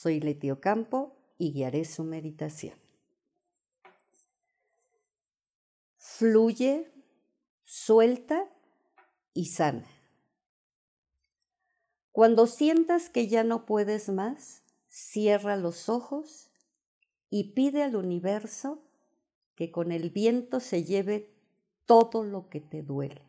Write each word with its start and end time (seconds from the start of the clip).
Soy 0.00 0.20
Letio 0.20 0.60
Campo 0.60 1.16
y 1.38 1.52
guiaré 1.52 1.84
su 1.84 2.04
meditación. 2.04 2.78
Fluye, 5.96 6.88
suelta 7.64 8.48
y 9.34 9.46
sana. 9.46 9.88
Cuando 12.12 12.46
sientas 12.46 13.10
que 13.10 13.26
ya 13.26 13.42
no 13.42 13.66
puedes 13.66 14.08
más, 14.08 14.62
cierra 14.86 15.56
los 15.56 15.88
ojos 15.88 16.52
y 17.28 17.54
pide 17.54 17.82
al 17.82 17.96
universo 17.96 18.84
que 19.56 19.72
con 19.72 19.90
el 19.90 20.10
viento 20.10 20.60
se 20.60 20.84
lleve 20.84 21.34
todo 21.86 22.22
lo 22.22 22.48
que 22.48 22.60
te 22.60 22.84
duele. 22.84 23.22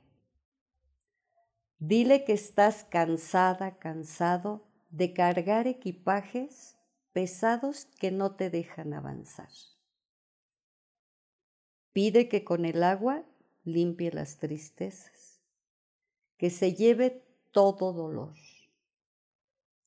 Dile 1.79 2.25
que 2.25 2.33
estás 2.33 2.83
cansada, 2.83 3.79
cansado 3.79 4.68
de 4.89 5.13
cargar 5.13 5.67
equipajes 5.67 6.75
pesados 7.13 7.85
que 7.85 8.11
no 8.11 8.35
te 8.35 8.49
dejan 8.49 8.93
avanzar. 8.93 9.49
Pide 11.93 12.29
que 12.29 12.43
con 12.43 12.65
el 12.65 12.83
agua 12.83 13.23
limpie 13.63 14.11
las 14.11 14.37
tristezas, 14.37 15.41
que 16.37 16.49
se 16.49 16.73
lleve 16.73 17.23
todo 17.51 17.93
dolor, 17.93 18.35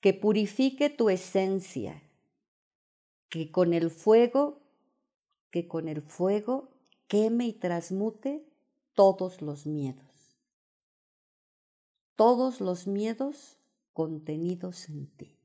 que 0.00 0.14
purifique 0.14 0.90
tu 0.90 1.10
esencia, 1.10 2.02
que 3.28 3.50
con 3.50 3.72
el 3.72 3.90
fuego 3.90 4.62
que 5.52 5.68
con 5.68 5.86
el 5.86 6.00
fuego 6.00 6.70
queme 7.06 7.46
y 7.46 7.52
transmute 7.52 8.42
todos 8.94 9.42
los 9.42 9.66
miedos, 9.66 10.40
todos 12.16 12.60
los 12.60 12.86
miedos 12.86 13.58
contenidos 13.92 14.88
en 14.88 15.06
ti. 15.16 15.38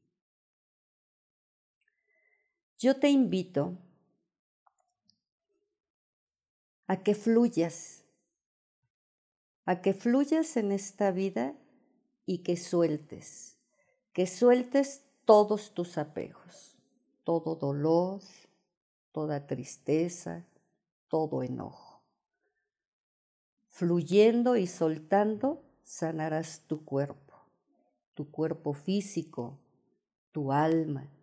Yo 2.78 3.00
te 3.00 3.10
invito 3.10 3.78
a 6.86 7.04
que 7.04 7.16
fluyas, 7.16 8.04
a 9.66 9.82
que 9.82 9.94
fluyas 9.94 10.58
en 10.58 10.72
esta 10.72 11.12
vida 11.12 11.56
y 12.26 12.40
que 12.40 12.56
sueltes, 12.56 13.58
que 14.14 14.28
sueltes 14.28 15.04
todos 15.26 15.74
tus 15.74 15.98
apegos, 15.98 16.78
todo 17.24 17.56
dolor, 17.56 18.22
toda 19.12 19.48
tristeza, 19.48 20.46
todo 21.08 21.44
enojo. 21.44 22.04
Fluyendo 23.68 24.56
y 24.56 24.68
soltando, 24.68 25.64
sanarás 25.84 26.62
tu 26.68 26.86
cuerpo, 26.86 27.27
tu 28.18 28.32
cuerpo 28.32 28.74
físico, 28.74 29.60
tu 30.32 30.52
alma. 30.52 31.14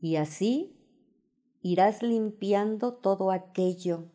Y 0.00 0.16
así 0.16 0.74
irás 1.60 2.02
limpiando 2.02 2.94
todo 2.94 3.30
aquello 3.30 4.10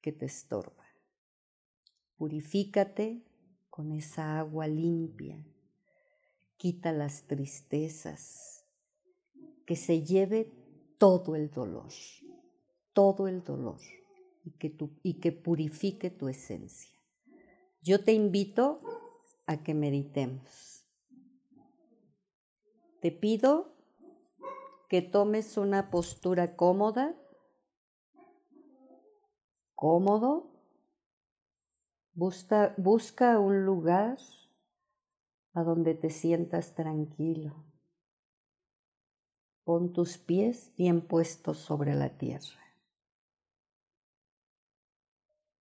que 0.00 0.12
te 0.12 0.24
estorba. 0.24 0.86
Purifícate 2.16 3.22
con 3.68 3.92
esa 3.92 4.38
agua 4.38 4.66
limpia. 4.66 5.46
Quita 6.56 6.90
las 6.90 7.26
tristezas. 7.26 8.64
Que 9.66 9.76
se 9.76 10.04
lleve 10.04 10.50
todo 10.96 11.36
el 11.36 11.50
dolor, 11.50 11.92
todo 12.94 13.28
el 13.28 13.42
dolor 13.44 13.80
y 14.44 14.52
que, 14.52 14.74
y 15.02 15.14
que 15.20 15.32
purifique 15.32 16.08
tu 16.08 16.28
esencia. 16.28 16.94
Yo 17.82 18.02
te 18.02 18.12
invito 18.12 18.78
a 19.46 19.62
que 19.62 19.74
meditemos. 19.74 20.84
Te 23.00 23.12
pido 23.12 23.72
que 24.88 25.02
tomes 25.02 25.56
una 25.56 25.90
postura 25.90 26.56
cómoda, 26.56 27.14
cómodo. 29.74 30.52
Busca, 32.14 32.74
busca 32.78 33.38
un 33.38 33.64
lugar 33.64 34.18
a 35.52 35.62
donde 35.62 35.94
te 35.94 36.10
sientas 36.10 36.74
tranquilo. 36.74 37.64
Pon 39.64 39.92
tus 39.92 40.16
pies 40.16 40.72
bien 40.76 41.06
puestos 41.06 41.58
sobre 41.58 41.94
la 41.94 42.16
tierra. 42.16 42.62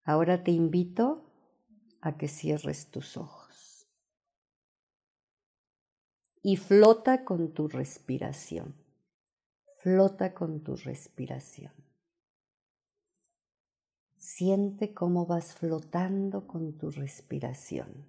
Ahora 0.03 0.43
te 0.43 0.51
invito 0.51 1.23
a 2.01 2.17
que 2.17 2.27
cierres 2.27 2.91
tus 2.91 3.17
ojos 3.17 3.40
y 6.43 6.57
flota 6.57 7.25
con 7.25 7.53
tu 7.53 7.69
respiración. 7.69 8.75
Flota 9.79 10.35
con 10.35 10.63
tu 10.63 10.77
respiración. 10.77 11.73
Siente 14.17 14.93
cómo 14.93 15.27
vas 15.27 15.55
flotando 15.55 16.47
con 16.47 16.77
tu 16.77 16.91
respiración. 16.91 18.07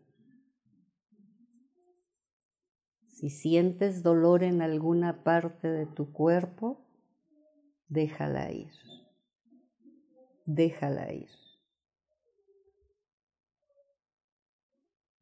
Si 3.08 3.30
sientes 3.30 4.04
dolor 4.04 4.44
en 4.44 4.62
alguna 4.62 5.24
parte 5.24 5.70
de 5.70 5.86
tu 5.86 6.12
cuerpo, 6.12 6.86
déjala 7.88 8.52
ir. 8.52 8.74
Déjala 10.46 11.14
ir. 11.14 11.30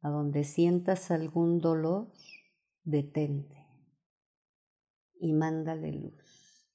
A 0.02 0.08
donde 0.08 0.44
sientas 0.44 1.10
algún 1.10 1.58
dolor, 1.58 2.08
detente 2.90 3.66
y 5.20 5.32
mándale 5.32 5.92
luz. 5.92 6.68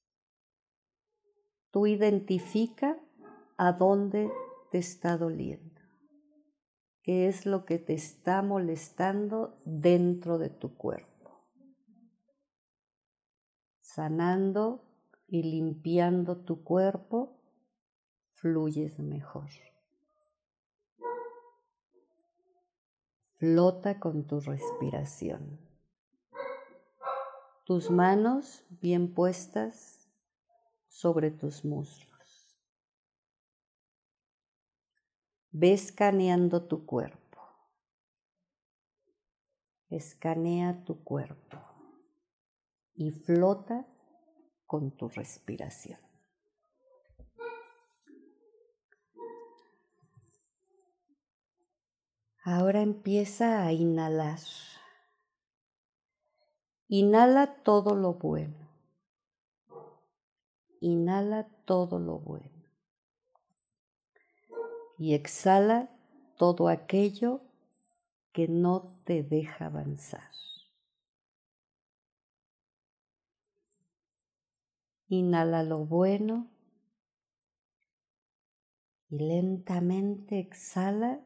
Tú 1.71 1.87
identifica 1.87 2.97
a 3.57 3.73
dónde 3.73 4.31
te 4.71 4.77
está 4.77 5.17
doliendo 5.17 5.75
qué 7.05 7.27
es 7.27 7.45
lo 7.45 7.65
que 7.65 7.77
te 7.77 7.93
está 7.93 8.41
molestando 8.41 9.61
dentro 9.63 10.39
de 10.39 10.49
tu 10.49 10.75
cuerpo. 10.75 11.39
Sanando 13.79 14.83
y 15.27 15.43
limpiando 15.43 16.37
tu 16.37 16.63
cuerpo, 16.63 17.39
fluyes 18.31 18.97
mejor. 18.97 19.51
Flota 23.33 23.99
con 23.99 24.25
tu 24.25 24.39
respiración. 24.39 25.59
Tus 27.65 27.89
manos 27.89 28.63
bien 28.69 29.11
puestas 29.11 30.07
sobre 30.87 31.31
tus 31.31 31.65
muslos. 31.65 32.55
Ve 35.49 35.73
escaneando 35.73 36.67
tu 36.67 36.85
cuerpo. 36.85 37.41
Escanea 39.89 40.83
tu 40.85 41.03
cuerpo 41.03 41.57
y 42.93 43.09
flota 43.09 43.87
con 44.67 44.95
tu 44.95 45.09
respiración. 45.09 45.99
Ahora 52.43 52.83
empieza 52.83 53.65
a 53.65 53.73
inhalar. 53.73 54.37
Inhala 56.97 57.61
todo 57.61 57.93
lo 57.93 58.13
bueno. 58.13 58.69
Inhala 60.79 61.45
todo 61.65 61.99
lo 61.99 62.19
bueno 62.19 62.69
y 64.97 65.13
exhala 65.13 65.89
todo 66.37 66.69
aquello 66.69 67.41
que 68.31 68.47
no 68.47 69.01
te 69.03 69.23
deja 69.23 69.65
avanzar. 69.65 70.31
Inhala 75.09 75.63
lo 75.63 75.79
bueno 75.79 76.47
y 79.09 79.19
lentamente 79.19 80.39
exhala 80.39 81.19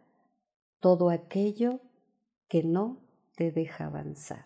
todo 0.80 1.12
aquello 1.12 1.80
que 2.48 2.64
no 2.64 3.04
te 3.36 3.52
deja 3.52 3.86
avanzar. 3.86 4.46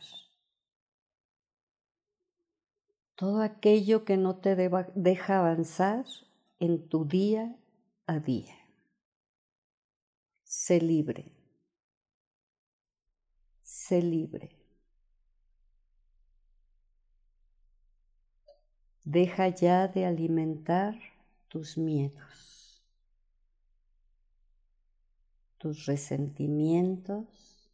Todo 3.23 3.41
aquello 3.41 4.03
que 4.03 4.17
no 4.17 4.35
te 4.35 4.53
deja 4.95 5.39
avanzar 5.39 6.03
en 6.59 6.89
tu 6.89 7.05
día 7.05 7.55
a 8.05 8.19
día. 8.19 8.53
Sé 10.43 10.81
libre. 10.81 11.31
Sé 13.61 14.01
libre. 14.01 14.49
Deja 19.05 19.47
ya 19.47 19.87
de 19.87 20.05
alimentar 20.05 20.93
tus 21.47 21.77
miedos, 21.77 22.83
tus 25.59 25.85
resentimientos, 25.85 27.71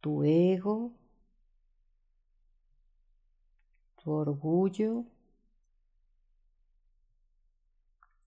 tu 0.00 0.24
ego, 0.24 0.99
tu 4.02 4.12
orgullo, 4.12 5.04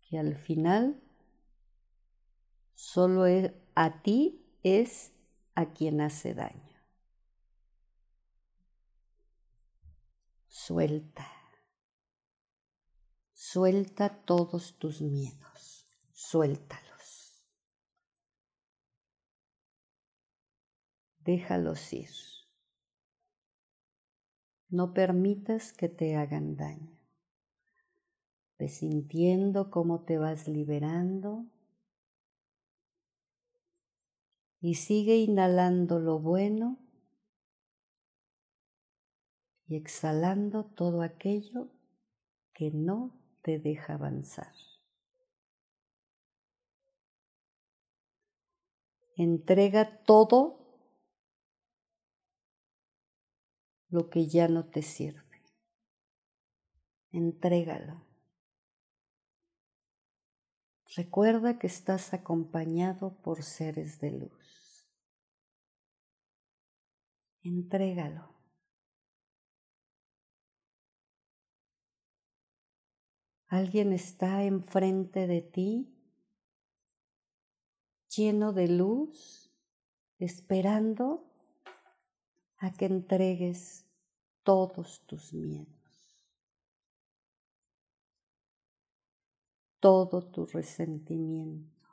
que 0.02 0.18
al 0.18 0.36
final 0.36 1.02
solo 2.76 3.26
a 3.76 4.02
ti 4.02 4.46
es 4.64 5.12
a 5.56 5.74
quien 5.74 6.02
hace 6.02 6.34
daño. 6.34 6.64
Suelta. 10.48 11.28
Suelta 13.34 14.24
todos 14.24 14.78
tus 14.78 15.02
miedos. 15.02 15.88
Suéltalos. 16.12 17.44
Déjalos 21.20 21.94
ir. 21.94 22.33
No 24.74 24.92
permitas 24.92 25.72
que 25.72 25.88
te 25.88 26.16
hagan 26.16 26.56
daño. 26.56 26.98
Ve 28.58 28.70
sintiendo 28.70 29.70
cómo 29.70 30.04
te 30.04 30.18
vas 30.18 30.48
liberando 30.48 31.46
y 34.60 34.74
sigue 34.74 35.18
inhalando 35.18 36.00
lo 36.00 36.18
bueno 36.18 36.80
y 39.68 39.76
exhalando 39.76 40.66
todo 40.66 41.04
aquello 41.04 41.70
que 42.52 42.72
no 42.72 43.22
te 43.44 43.60
deja 43.60 43.94
avanzar. 43.94 44.56
Entrega 49.18 50.02
todo 50.04 50.63
lo 53.94 54.10
que 54.10 54.26
ya 54.26 54.48
no 54.48 54.66
te 54.66 54.82
sirve. 54.82 55.44
Entrégalo. 57.12 58.04
Recuerda 60.96 61.60
que 61.60 61.68
estás 61.68 62.12
acompañado 62.12 63.22
por 63.22 63.44
seres 63.44 64.00
de 64.00 64.12
luz. 64.14 64.88
Entrégalo. 67.44 68.34
Alguien 73.48 73.94
está 73.94 74.44
enfrente 74.44 75.28
de 75.28 75.42
ti, 75.44 75.96
lleno 78.10 78.54
de 78.54 78.70
luz, 78.70 79.52
esperando 80.18 81.33
a 82.64 82.72
que 82.72 82.86
entregues 82.86 83.86
todos 84.44 85.02
tus 85.06 85.34
miedos, 85.34 86.24
todo 89.80 90.32
tu 90.32 90.46
resentimiento, 90.46 91.88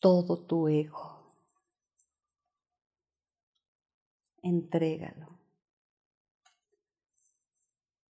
todo 0.00 0.46
tu 0.46 0.68
ego. 0.68 1.34
Entrégalo. 4.42 5.38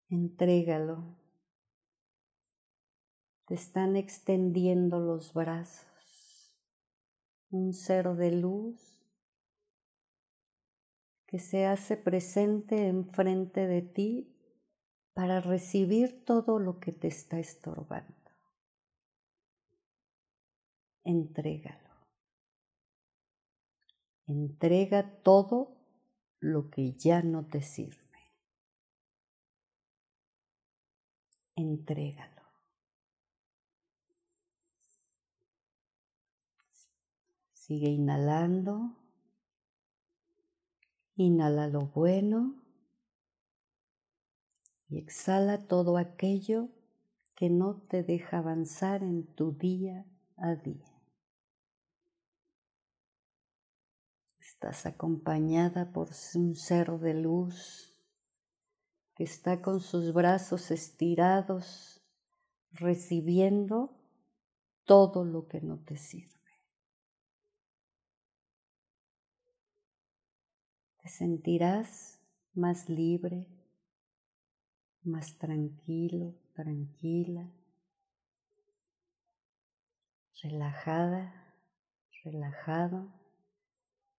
Entrégalo 0.09 1.19
te 3.49 3.55
están 3.55 3.95
extendiendo 3.95 4.99
los 4.99 5.33
brazos. 5.33 6.53
Un 7.49 7.73
ser 7.73 8.07
de 8.15 8.29
luz 8.29 8.88
que 11.29 11.37
se 11.37 11.67
hace 11.67 11.95
presente 11.95 12.87
enfrente 12.87 13.67
de 13.67 13.83
ti 13.83 14.35
para 15.13 15.41
recibir 15.41 16.25
todo 16.25 16.57
lo 16.57 16.79
que 16.79 16.91
te 16.91 17.07
está 17.07 17.37
estorbando. 17.37 18.31
Entrégalo. 21.03 21.93
Entrega 24.25 25.21
todo 25.21 25.77
lo 26.39 26.71
que 26.71 26.93
ya 26.93 27.21
no 27.21 27.45
te 27.45 27.61
sirve. 27.61 28.33
Entrégalo. 31.55 32.41
Sigue 37.53 37.89
inhalando. 37.89 38.98
Inhala 41.21 41.67
lo 41.67 41.87
bueno 41.87 42.55
y 44.87 44.99
exhala 44.99 45.67
todo 45.67 45.97
aquello 45.97 46.69
que 47.35 47.49
no 47.49 47.81
te 47.89 48.03
deja 48.03 48.37
avanzar 48.37 49.03
en 49.03 49.25
tu 49.35 49.51
día 49.51 50.05
a 50.37 50.55
día. 50.55 50.97
Estás 54.39 54.85
acompañada 54.85 55.91
por 55.91 56.07
un 56.35 56.55
ser 56.55 56.89
de 56.99 57.15
luz 57.15 57.93
que 59.13 59.25
está 59.25 59.61
con 59.61 59.81
sus 59.81 60.13
brazos 60.13 60.71
estirados 60.71 62.01
recibiendo 62.71 63.93
todo 64.85 65.25
lo 65.25 65.49
que 65.49 65.59
no 65.59 65.79
te 65.79 65.97
sirve. 65.97 66.38
Te 71.09 71.15
sentirás 71.15 72.19
más 72.53 72.87
libre, 72.87 73.47
más 75.01 75.39
tranquilo, 75.39 76.35
tranquila, 76.53 77.51
relajada, 80.43 81.55
relajado. 82.23 83.07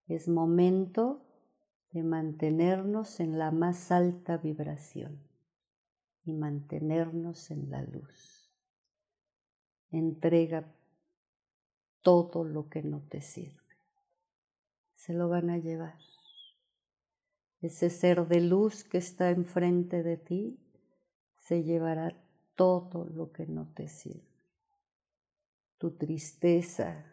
Es 0.08 0.26
momento 0.26 1.22
de 1.92 2.02
mantenernos 2.02 3.20
en 3.20 3.38
la 3.38 3.52
más 3.52 3.92
alta 3.92 4.38
vibración 4.38 5.22
y 6.24 6.32
mantenernos 6.32 7.52
en 7.52 7.70
la 7.70 7.84
luz. 7.84 8.52
Entrega 9.92 10.74
todo 12.02 12.42
lo 12.42 12.68
que 12.68 12.82
no 12.82 13.00
te 13.08 13.20
sirve. 13.20 13.60
Se 14.96 15.12
lo 15.12 15.28
van 15.28 15.50
a 15.50 15.58
llevar. 15.58 15.94
Ese 17.60 17.90
ser 17.90 18.26
de 18.26 18.40
luz 18.40 18.84
que 18.84 18.98
está 18.98 19.30
enfrente 19.30 20.02
de 20.02 20.16
ti 20.16 20.58
se 21.36 21.62
llevará 21.62 22.16
todo 22.54 23.04
lo 23.04 23.32
que 23.32 23.46
no 23.46 23.66
te 23.74 23.88
sirve. 23.88 24.22
Tu 25.78 25.90
tristeza, 25.92 27.04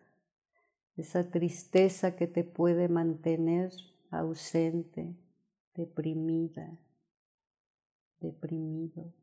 esa 0.95 1.29
tristeza 1.29 2.15
que 2.15 2.27
te 2.27 2.43
puede 2.43 2.87
mantener 2.87 3.71
ausente, 4.09 5.15
deprimida, 5.73 6.77
deprimido. 8.19 9.13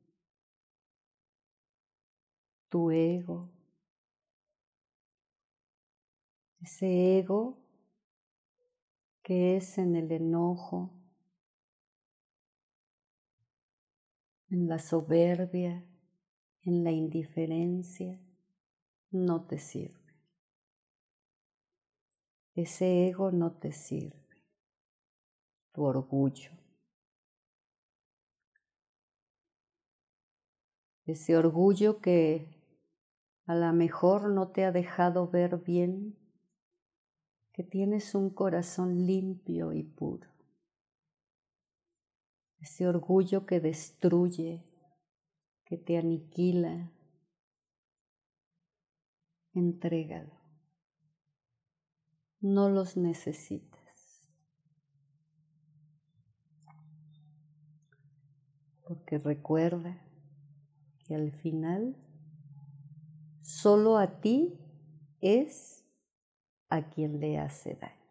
Tu 2.68 2.90
ego, 2.90 3.50
ese 6.60 7.18
ego 7.18 7.58
que 9.22 9.56
es 9.56 9.78
en 9.78 9.96
el 9.96 10.10
enojo, 10.12 10.90
en 14.54 14.68
la 14.68 14.78
soberbia, 14.78 15.84
en 16.62 16.84
la 16.84 16.92
indiferencia, 16.92 18.20
no 19.10 19.46
te 19.46 19.58
sirve. 19.58 20.14
Ese 22.54 23.08
ego 23.08 23.32
no 23.32 23.50
te 23.58 23.72
sirve. 23.72 24.44
Tu 25.72 25.82
orgullo. 25.82 26.52
Ese 31.04 31.36
orgullo 31.36 32.00
que 32.00 32.46
a 33.46 33.56
lo 33.56 33.72
mejor 33.72 34.30
no 34.30 34.52
te 34.52 34.64
ha 34.64 34.70
dejado 34.70 35.28
ver 35.28 35.56
bien 35.58 36.16
que 37.52 37.64
tienes 37.64 38.14
un 38.14 38.30
corazón 38.30 39.04
limpio 39.04 39.72
y 39.72 39.82
puro 39.82 40.33
ese 42.64 42.88
orgullo 42.88 43.44
que 43.44 43.60
destruye, 43.60 44.64
que 45.66 45.76
te 45.76 45.98
aniquila, 45.98 46.90
entrégalo. 49.52 50.32
No 52.40 52.70
los 52.70 52.96
necesitas. 52.96 54.30
Porque 58.88 59.18
recuerda 59.18 60.02
que 61.06 61.14
al 61.14 61.32
final 61.32 61.96
solo 63.42 63.98
a 63.98 64.22
ti 64.22 64.58
es 65.20 65.84
a 66.70 66.88
quien 66.88 67.20
le 67.20 67.38
hace 67.38 67.74
daño. 67.74 68.03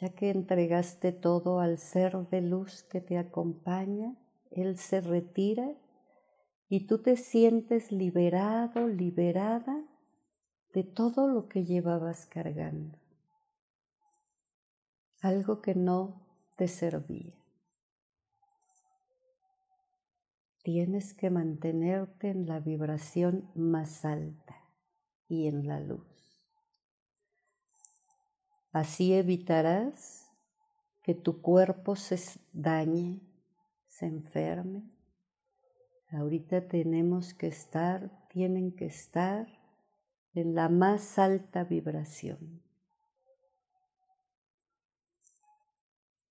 Ya 0.00 0.08
que 0.14 0.30
entregaste 0.30 1.12
todo 1.12 1.60
al 1.60 1.76
ser 1.76 2.16
de 2.28 2.40
luz 2.40 2.84
que 2.84 3.02
te 3.02 3.18
acompaña, 3.18 4.16
Él 4.50 4.78
se 4.78 5.02
retira 5.02 5.74
y 6.68 6.86
tú 6.86 7.02
te 7.02 7.16
sientes 7.16 7.92
liberado, 7.92 8.88
liberada 8.88 9.84
de 10.72 10.84
todo 10.84 11.28
lo 11.28 11.48
que 11.48 11.64
llevabas 11.64 12.26
cargando, 12.26 12.98
algo 15.20 15.60
que 15.60 15.74
no 15.74 16.26
te 16.56 16.68
servía. 16.68 17.34
Tienes 20.62 21.12
que 21.12 21.28
mantenerte 21.28 22.30
en 22.30 22.46
la 22.46 22.60
vibración 22.60 23.50
más 23.54 24.04
alta 24.04 24.56
y 25.28 25.46
en 25.46 25.66
la 25.66 25.80
luz. 25.80 26.19
Así 28.72 29.14
evitarás 29.14 30.30
que 31.02 31.14
tu 31.14 31.42
cuerpo 31.42 31.96
se 31.96 32.18
dañe, 32.52 33.20
se 33.88 34.06
enferme. 34.06 34.84
Ahorita 36.10 36.68
tenemos 36.68 37.34
que 37.34 37.48
estar, 37.48 38.28
tienen 38.28 38.74
que 38.74 38.86
estar 38.86 39.46
en 40.34 40.54
la 40.54 40.68
más 40.68 41.18
alta 41.18 41.64
vibración. 41.64 42.62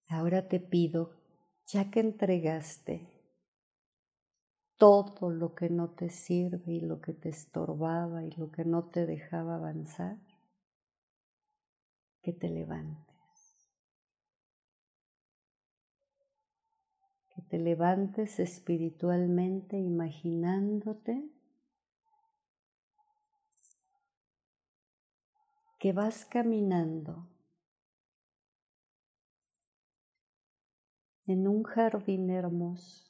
Ahora 0.07 0.47
te 0.47 0.59
pido, 0.59 1.11
ya 1.67 1.91
que 1.91 1.99
entregaste 1.99 3.07
todo 4.77 5.29
lo 5.29 5.53
que 5.53 5.69
no 5.69 5.89
te 5.89 6.09
sirve 6.09 6.73
y 6.73 6.79
lo 6.79 7.01
que 7.01 7.13
te 7.13 7.29
estorbaba 7.29 8.23
y 8.23 8.31
lo 8.31 8.49
que 8.49 8.63
no 8.63 8.85
te 8.85 9.05
dejaba 9.05 9.55
avanzar, 9.55 10.17
que 12.21 12.33
te 12.33 12.49
levantes. 12.49 13.07
Que 17.29 17.41
te 17.41 17.57
levantes 17.57 18.39
espiritualmente 18.39 19.77
imaginándote 19.77 21.29
que 25.79 25.93
vas 25.93 26.25
caminando 26.25 27.29
en 31.25 31.47
un 31.47 31.63
jardín 31.63 32.29
hermoso 32.29 33.09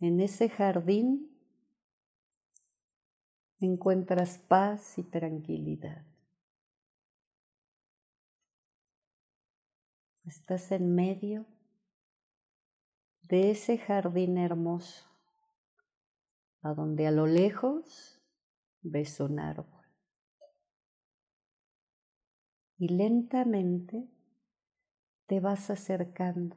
En 0.00 0.18
ese 0.20 0.48
jardín 0.48 1.29
encuentras 3.60 4.38
paz 4.38 4.98
y 4.98 5.02
tranquilidad. 5.02 6.04
Estás 10.24 10.70
en 10.72 10.94
medio 10.94 11.46
de 13.22 13.50
ese 13.50 13.78
jardín 13.78 14.38
hermoso, 14.38 15.06
a 16.62 16.74
donde 16.74 17.06
a 17.06 17.10
lo 17.10 17.26
lejos 17.26 18.20
ves 18.82 19.20
un 19.20 19.38
árbol. 19.38 19.84
Y 22.78 22.88
lentamente 22.88 24.08
te 25.26 25.40
vas 25.40 25.70
acercando 25.70 26.56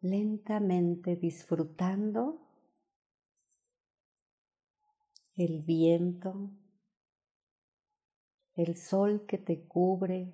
lentamente 0.00 1.16
disfrutando 1.16 2.45
el 5.36 5.62
viento, 5.62 6.50
el 8.54 8.76
sol 8.76 9.26
que 9.26 9.36
te 9.36 9.66
cubre 9.66 10.32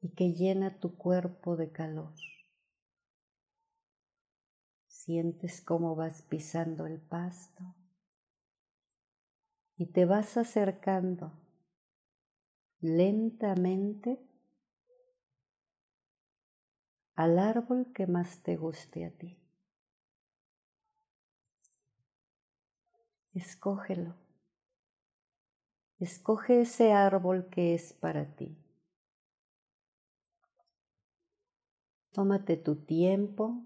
y 0.00 0.08
que 0.10 0.32
llena 0.32 0.80
tu 0.80 0.96
cuerpo 0.96 1.56
de 1.56 1.70
calor. 1.70 2.14
Sientes 4.86 5.60
cómo 5.60 5.94
vas 5.94 6.22
pisando 6.22 6.86
el 6.86 7.00
pasto 7.00 7.74
y 9.76 9.86
te 9.86 10.04
vas 10.04 10.36
acercando 10.36 11.32
lentamente 12.80 14.18
al 17.14 17.38
árbol 17.38 17.92
que 17.94 18.06
más 18.06 18.42
te 18.42 18.56
guste 18.56 19.04
a 19.04 19.10
ti. 19.10 19.39
Escógelo. 23.32 24.14
Escoge 25.98 26.62
ese 26.62 26.92
árbol 26.92 27.48
que 27.50 27.74
es 27.74 27.92
para 27.92 28.34
ti. 28.34 28.56
Tómate 32.12 32.56
tu 32.56 32.84
tiempo 32.84 33.62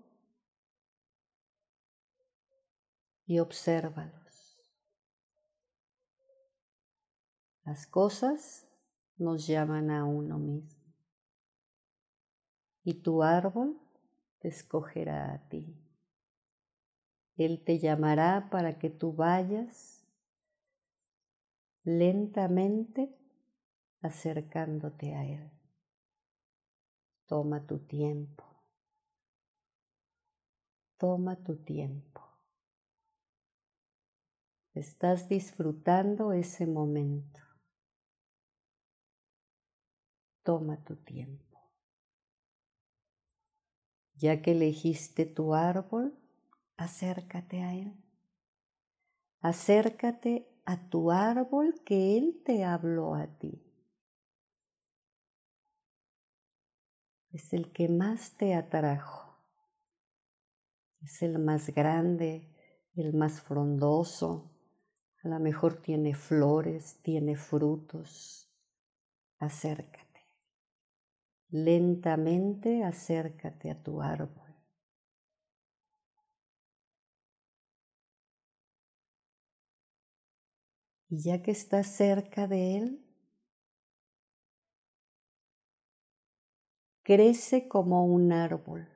y 3.27 3.39
obsérvalos. 3.39 4.61
Las 7.65 7.87
cosas 7.87 8.67
nos 9.17 9.47
llaman 9.47 9.91
a 9.91 10.05
uno 10.05 10.39
mismo 10.39 10.85
y 12.85 12.95
tu 12.95 13.23
árbol 13.23 13.81
te 14.39 14.49
escogerá 14.49 15.33
a 15.33 15.49
ti. 15.49 15.84
Él 17.37 17.63
te 17.65 17.79
llamará 17.79 18.49
para 18.51 18.79
que 18.79 18.91
tú 18.91 19.13
vayas 19.13 20.07
lentamente 21.83 23.15
acercándote 24.01 25.15
a 25.15 25.25
Él. 25.25 25.51
Toma 27.27 27.67
tu 27.67 27.79
tiempo. 27.79 28.45
Toma 30.99 31.37
tu 31.43 31.57
tiempo. 31.57 32.23
Estás 34.75 35.29
disfrutando 35.29 36.33
ese 36.33 36.67
momento. 36.67 37.41
Toma 40.43 40.83
tu 40.85 40.97
tiempo. 40.97 41.59
Ya 44.17 44.43
que 44.43 44.53
elegiste 44.53 45.27
tu 45.27 45.55
árbol, 45.55 46.24
acércate 46.77 47.63
a 47.63 47.75
él. 47.75 47.95
Acércate 49.41 50.49
a 50.65 50.89
tu 50.89 51.11
árbol 51.11 51.83
que 51.85 52.17
él 52.17 52.43
te 52.45 52.65
habló 52.65 53.15
a 53.15 53.27
ti. 53.27 53.61
Es 57.31 57.53
el 57.53 57.73
que 57.73 57.89
más 57.89 58.37
te 58.37 58.55
atrajo. 58.55 59.37
Es 61.03 61.21
el 61.23 61.39
más 61.39 61.75
grande, 61.75 62.49
el 62.95 63.13
más 63.13 63.41
frondoso. 63.43 64.53
A 65.23 65.29
lo 65.29 65.41
mejor 65.41 65.83
tiene 65.83 66.15
flores, 66.15 67.01
tiene 67.03 67.37
frutos. 67.37 68.49
Acércate. 69.39 70.05
Lentamente 71.51 72.85
acércate 72.85 73.71
a 73.71 73.83
tu 73.83 74.01
árbol. 74.01 74.44
Y 81.15 81.23
ya 81.23 81.43
que 81.43 81.53
estás 81.53 81.87
cerca 81.87 82.49
de 82.49 82.77
él, 82.77 83.07
crece 87.05 87.69
como 87.69 88.05
un 88.05 88.33
árbol, 88.33 88.89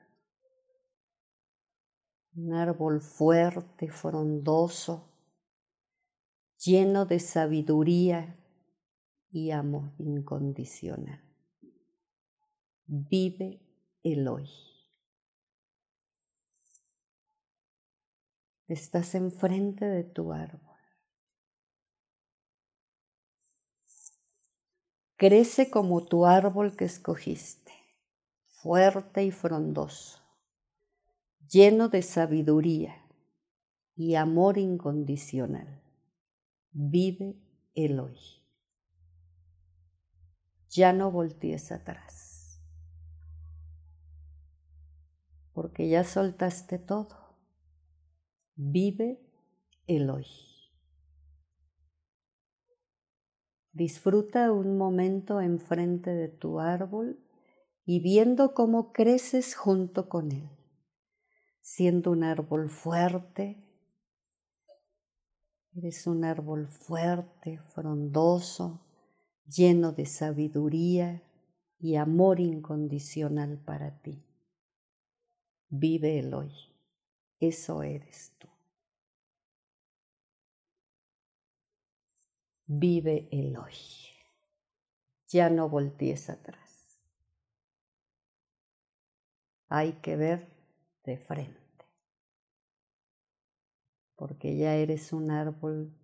un 2.35 2.55
árbol 2.55 3.01
fuerte, 3.01 3.89
frondoso, 3.89 5.09
lleno 6.57 7.07
de 7.07 7.21
sabiduría 7.21 8.37
y 9.31 9.53
amor 9.53 9.93
incondicional 9.99 11.23
vive 12.89 13.61
el 14.03 14.27
hoy. 14.27 14.51
Estás 18.67 19.15
enfrente 19.15 19.85
de 19.85 20.03
tu 20.03 20.33
árbol. 20.33 20.68
Crece 25.21 25.69
como 25.69 26.05
tu 26.05 26.27
árbol 26.27 26.77
que 26.77 26.85
escogiste, 26.85 27.73
fuerte 28.47 29.25
y 29.25 29.33
frondoso, 29.33 30.21
lleno 31.51 31.89
de 31.89 32.03
sabiduría 32.03 33.05
y 33.97 34.15
amor 34.15 34.59
incondicional. 34.59 35.83
Vive 36.71 37.35
el 37.75 37.99
hoy. 37.99 38.17
Ya 40.71 40.93
no 40.93 41.11
voltees 41.11 41.73
atrás, 41.73 42.61
porque 45.53 45.89
ya 45.89 46.05
soltaste 46.05 46.79
todo. 46.79 47.35
Vive 48.55 49.21
el 49.89 50.11
hoy. 50.11 50.48
Disfruta 53.79 54.51
un 54.51 54.77
momento 54.77 55.41
enfrente 55.41 56.11
de 56.11 56.27
tu 56.27 56.59
árbol 56.59 57.17
y 57.85 58.01
viendo 58.01 58.53
cómo 58.53 58.93
creces 58.93 59.55
junto 59.55 60.09
con 60.09 60.33
él, 60.33 60.51
siendo 61.61 62.11
un 62.11 62.25
árbol 62.25 62.71
fuerte. 62.71 63.57
Eres 65.77 66.09
un 66.09 66.25
árbol 66.25 66.67
fuerte, 66.67 67.61
frondoso, 67.73 68.81
lleno 69.47 69.93
de 69.93 70.07
sabiduría 70.07 71.23
y 71.79 71.95
amor 71.95 72.41
incondicional 72.41 73.63
para 73.65 74.03
ti. 74.03 74.25
Vive 75.69 76.19
el 76.19 76.35
hoy. 76.35 76.51
Eso 77.39 77.85
eres 77.85 78.35
tú. 78.41 78.49
Vive 82.71 83.31
el 83.33 83.57
hoy. 83.57 83.73
Ya 85.29 85.49
no 85.49 85.71
voltees 85.71 86.29
atrás. 86.29 87.01
Hay 89.71 89.95
que 90.03 90.17
ver 90.17 90.47
de 91.05 91.17
frente. 91.17 91.57
Porque 94.17 94.59
ya 94.59 94.75
eres 94.75 95.15
un 95.15 95.31
árbol 95.31 95.95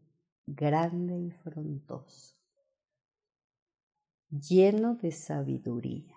grande 0.47 1.18
y 1.18 1.30
frondoso, 1.33 2.35
lleno 4.30 4.94
de 4.94 5.12
sabiduría 5.12 6.16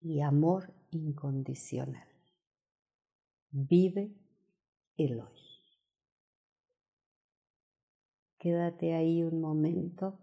y 0.00 0.22
amor 0.22 0.74
incondicional. 0.90 2.08
Vive 3.52 4.12
el 4.96 5.20
hoy. 5.20 5.41
Quédate 8.42 8.92
ahí 8.92 9.22
un 9.22 9.40
momento 9.40 10.18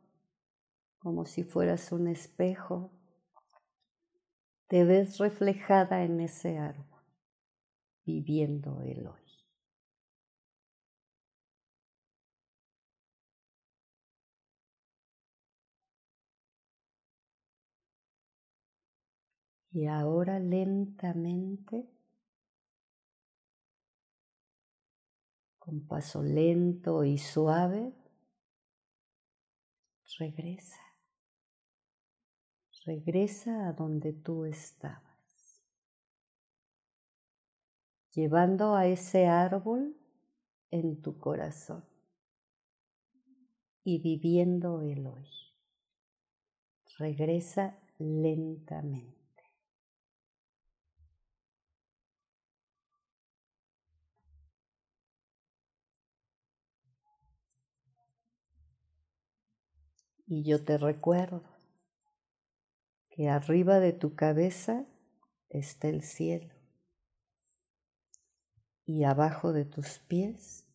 como 0.97 1.23
si 1.23 1.45
fueras 1.45 1.93
un 1.93 2.09
espejo. 2.09 2.91
Te 4.67 4.83
ves 4.83 5.19
reflejada 5.19 6.03
en 6.03 6.19
ese 6.19 6.57
árbol, 6.57 7.01
viviendo 8.05 8.81
el 8.81 9.07
hoy. 9.07 9.21
Y 19.71 19.85
ahora 19.85 20.39
lentamente, 20.39 21.89
con 25.57 25.87
paso 25.87 26.21
lento 26.21 27.05
y 27.05 27.17
suave, 27.17 27.93
regresa. 30.19 30.79
Regresa 32.85 33.67
a 33.67 33.73
donde 33.73 34.13
tú 34.13 34.45
estabas, 34.45 35.61
llevando 38.11 38.75
a 38.75 38.87
ese 38.87 39.27
árbol 39.27 39.95
en 40.71 41.01
tu 41.01 41.17
corazón 41.17 41.83
y 43.83 43.99
viviendo 43.99 44.81
el 44.81 45.07
hoy. 45.07 45.29
Regresa 46.97 47.77
lentamente. 47.97 49.18
Y 60.31 60.43
yo 60.43 60.63
te 60.63 60.77
recuerdo 60.77 61.41
que 63.09 63.29
arriba 63.29 63.79
de 63.79 63.93
tu 63.93 64.13
cabeza 64.13 64.85
está 65.49 65.87
el 65.87 66.03
cielo 66.03 66.53
y 68.85 69.05
abajo 69.05 69.53
de 69.53 69.65
tus 69.65 69.97
pies 69.97 70.67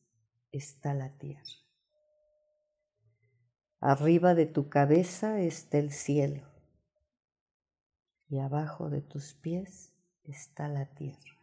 está 0.51 0.93
la 0.93 1.17
tierra. 1.19 1.45
Arriba 3.79 4.35
de 4.35 4.47
tu 4.47 4.69
cabeza 4.69 5.39
está 5.39 5.79
el 5.79 5.93
cielo 5.93 6.43
y 8.29 8.41
abajo 8.41 8.91
de 8.91 9.03
tus 9.03 9.35
pies 9.35 9.95
está 10.25 10.67
la 10.67 10.87
tierra. 10.97 11.39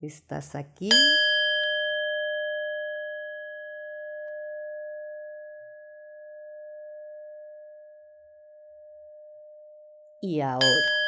Estás 0.00 0.56
aquí 0.56 0.90
y 10.20 10.40
ahora. 10.40 11.07